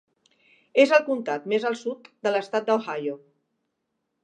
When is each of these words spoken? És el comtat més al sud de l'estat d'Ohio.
És 0.83 0.93
el 0.97 1.05
comtat 1.09 1.45
més 1.53 1.67
al 1.69 1.77
sud 1.83 2.09
de 2.29 2.33
l'estat 2.37 2.67
d'Ohio. 2.71 3.17